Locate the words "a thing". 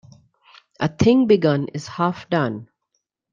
0.79-1.27